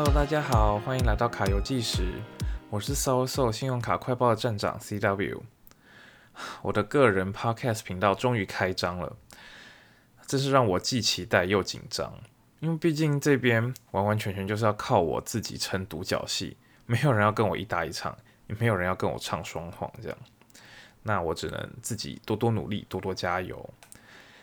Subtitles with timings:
[0.00, 2.22] Hello，大家好，欢迎来到卡游计时，
[2.70, 5.40] 我是 SoSo 信用卡快报的站长 CW。
[6.62, 9.16] 我的个人 Podcast 频道终于开张了，
[10.24, 12.14] 这是让我既期待又紧张，
[12.60, 16.56] 因为毕竟这边完完全全就是要靠我自己撑独角戏，
[16.86, 20.18] 没有人要跟我一搭一唱，也没有人要跟我唱双簧这样，
[21.02, 23.68] 那我只能自己多多努力，多多加油。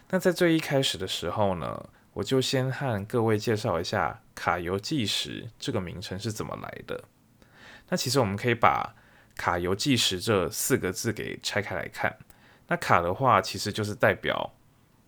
[0.09, 7.05] 那在最一开始的时候呢，我就先和各位介绍一下“卡游计时”这个名称是怎么来的。
[7.89, 8.93] 那其实我们可以把
[9.35, 12.17] “卡游计时”这四个字给拆开来看。
[12.67, 14.53] 那“卡”的话，其实就是代表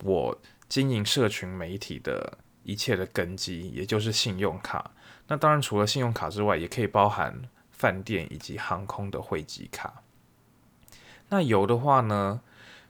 [0.04, 4.92] 我经营社群媒体的一切的根基，也就是信用卡。
[5.26, 10.02] 那当然，除了信用卡之外，也可以包含饭店以及航空的汇集卡。
[11.28, 12.40] 那“游”的话呢，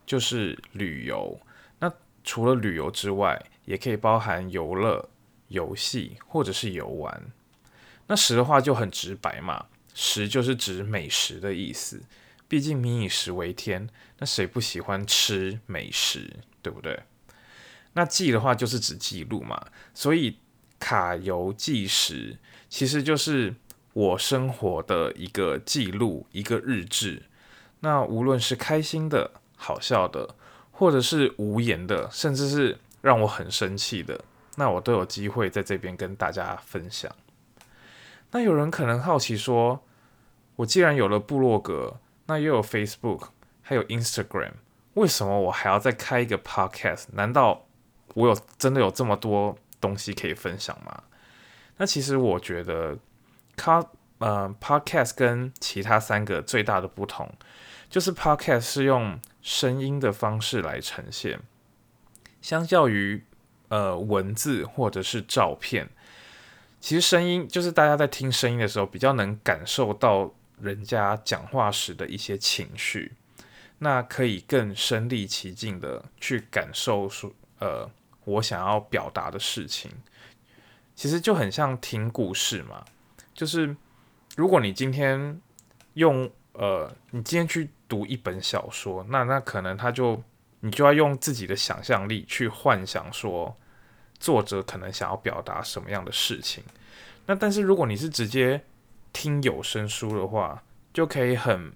[0.04, 1.40] 就是旅游。
[1.80, 1.92] 那
[2.22, 5.08] 除了旅游之外，也可以包含游乐、
[5.48, 7.30] 游戏或者是游玩。
[8.06, 12.02] 那食的话就很直白嘛，食就是指美食的意思。
[12.46, 17.00] 毕竟民以食为天，那谁不喜欢吃美食，对不对？
[17.92, 20.38] 那记的话就是指记录嘛，所以
[20.78, 23.54] 卡游记时其实就是
[23.92, 27.24] 我生活的一个记录，一个日志。
[27.80, 30.34] 那无论是开心的、好笑的。
[30.70, 34.24] 或者是无言的，甚至是让我很生气的，
[34.58, 37.14] 那我都有机会在这边跟大家分享。
[38.32, 39.80] 那有人可能好奇说，
[40.56, 43.28] 我既然有了部落格，那又有 Facebook，
[43.62, 44.54] 还有 Instagram，
[44.94, 47.04] 为什么我还要再开一个 Podcast？
[47.12, 47.66] 难道
[48.14, 51.04] 我有真的有这么多东西可以分享吗？
[51.76, 52.98] 那其实我觉得，
[53.54, 53.84] 卡
[54.18, 57.32] 呃 Podcast 跟其他三个最大的不同，
[57.88, 61.38] 就是 Podcast 是用声音的方式来呈现，
[62.42, 63.24] 相较于
[63.68, 65.88] 呃文字或者是照片，
[66.80, 73.12] 其实声音就是大家在听声音的时候，比较能感受到人家讲话时的一些情绪，
[73.78, 77.90] 那可以更身临其境的去感受说呃
[78.24, 79.90] 我想要表达的事情，
[80.94, 82.84] 其实就很像听故事嘛，
[83.34, 83.76] 就是
[84.36, 85.40] 如果你今天
[85.94, 87.70] 用呃你今天去。
[87.88, 90.22] 读一本小说，那那可能他就
[90.60, 93.56] 你就要用自己的想象力去幻想说
[94.18, 96.64] 作者可能想要表达什么样的事情。
[97.26, 98.64] 那但是如果你是直接
[99.12, 101.72] 听有声书的话，就可以很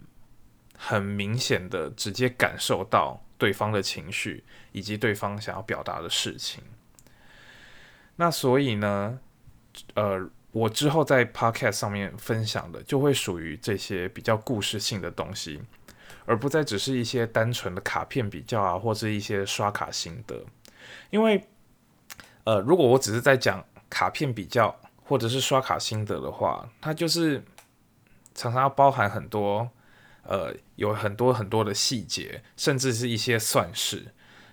[0.76, 4.42] 很明显的直接感受到对方的情绪
[4.72, 6.62] 以及对方想要表达的事情。
[8.16, 9.18] 那所以呢，
[9.94, 10.30] 呃。
[10.52, 15.58] 我之后在 Podcast 上面分享的，就会属于这些比较故事性的东西，
[16.24, 20.44] 而不再只是一些单纯的卡片比较啊，或是一些刷卡心得。
[21.10, 21.46] 因为，
[22.44, 24.74] 呃，如果我只是在讲卡片比较
[25.04, 27.42] 或者是刷卡心得的话，它就是
[28.34, 29.68] 常常要包含很多，
[30.22, 34.06] 呃，有很多很多的细节，甚至是一些算式，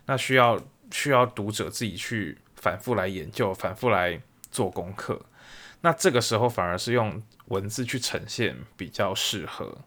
[0.05, 0.59] 那需要
[0.91, 5.21] 需要读者自己去反复来研究，反复来做功课。
[5.81, 9.77] 那这个时候反而是用文字去呈现比较适合。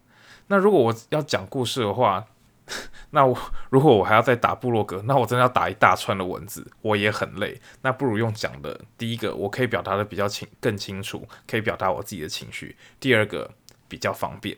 [0.52, 2.22] 那如果我要讲故事的话，
[3.08, 3.34] 那我
[3.70, 7.58] 如果我还要再打部落格，那我真的要打一大串的文字，我也很累。
[7.80, 8.78] 那不如用讲的。
[8.98, 13.50] 第一个，我可以表达的比较清更清楚，可以表达我自己的情绪；第二个，
[13.88, 14.54] 比较方便。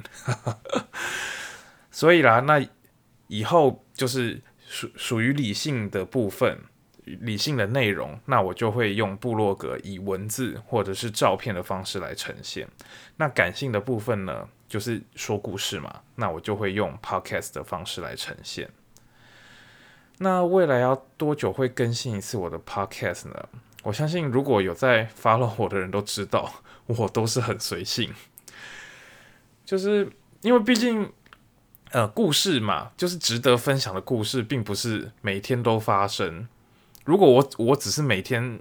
[1.93, 2.61] 所以啦，那
[3.29, 6.59] 以后就是属属于理性的部分。
[7.07, 12.67] 理性的内容，那我就会用部落格以文字或者是照片的方式来呈现。
[13.19, 18.69] 那感性的部分呢，就是说故事嘛，那我就会用 podcast 的方式来呈现。
[20.19, 23.49] 那未来要多久会更新一次我的 podcast 呢？
[23.85, 26.53] 我相信如果有在 follow 我的人都知道，
[26.87, 28.13] 我都是很随性，
[29.65, 30.11] 就是
[30.41, 31.13] 因为毕竟
[31.93, 36.49] 呃故事嘛，就是值得分享的故事，并不是每天都发生。
[37.05, 38.59] 如果我我只是每天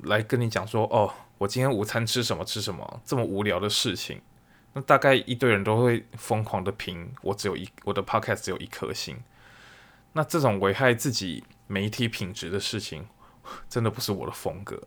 [0.00, 4.20] 来跟你讲说，哦，我今天午餐吃什么吃什么这么无聊的事情，
[4.74, 9.16] 那大概一堆人都会疯狂的评我只有一我的 podcast 只有一颗星，
[10.12, 13.08] 那这种危害自己媒体品质的事情，
[13.68, 14.82] 真的不是我的风格，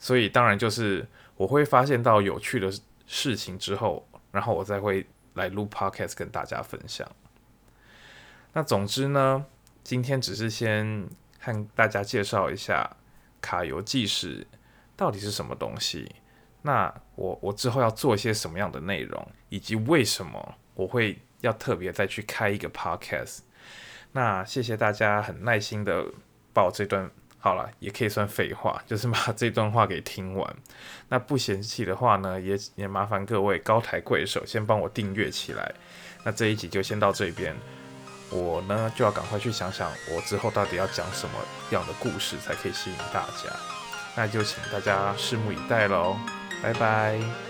[0.00, 2.72] 所以当然就是我会发现到有趣的
[3.06, 7.08] 事情之后，然后我再会来录 podcast 跟大家分享。
[8.52, 9.46] 那总之呢，
[9.84, 11.08] 今天只是先。
[11.40, 12.96] 和大家介绍一下
[13.40, 14.44] 卡游计时
[14.96, 16.10] 到底是什么东西。
[16.62, 23.38] 那我我之后要做一些什么样的内容，以及为什么我会要特别再去开一个 podcast。
[24.12, 26.04] 那谢谢大家很耐心的
[26.52, 30.56] 把我这段好了，也可以算废话，就是把这段话给听完。
[31.08, 35.72] 那不嫌弃的话呢，也也麻烦各位高抬贵手，先帮我订阅起来。
[36.24, 37.54] 那这一集就先到这边，
[38.30, 41.38] 我呢就要赶快去想想，我之后到底要讲什么
[41.70, 43.54] 样的故事才可以吸引大家。
[44.16, 46.18] 那就请大家拭目以待喽，
[46.60, 47.47] 拜拜。